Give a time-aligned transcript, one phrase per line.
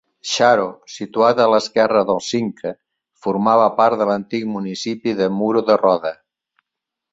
[0.29, 0.63] Xaro,
[0.93, 2.73] situat a l'esquerra del Cinca,
[3.27, 6.17] formava part de l'antic municipi de Muro de Roda.